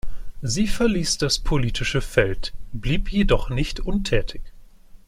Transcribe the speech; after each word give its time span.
Sie 0.41 0.65
verließ 0.67 1.19
das 1.19 1.37
politische 1.37 2.01
Feld, 2.01 2.53
blieb 2.73 3.11
jedoch 3.11 3.51
nicht 3.51 3.79
untätig. 3.79 4.41